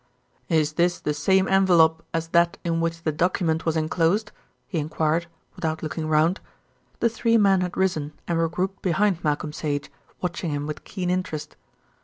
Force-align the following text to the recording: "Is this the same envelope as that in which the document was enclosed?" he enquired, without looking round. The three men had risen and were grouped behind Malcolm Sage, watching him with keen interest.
"Is 0.49 0.73
this 0.73 0.99
the 0.99 1.13
same 1.13 1.47
envelope 1.47 2.01
as 2.11 2.29
that 2.29 2.57
in 2.63 2.81
which 2.81 3.03
the 3.03 3.11
document 3.11 3.67
was 3.67 3.77
enclosed?" 3.77 4.31
he 4.67 4.79
enquired, 4.79 5.27
without 5.55 5.83
looking 5.83 6.07
round. 6.07 6.39
The 7.01 7.07
three 7.07 7.37
men 7.37 7.61
had 7.61 7.77
risen 7.77 8.13
and 8.27 8.39
were 8.39 8.49
grouped 8.49 8.81
behind 8.81 9.23
Malcolm 9.23 9.53
Sage, 9.53 9.91
watching 10.19 10.49
him 10.49 10.65
with 10.65 10.85
keen 10.85 11.11
interest. 11.11 11.55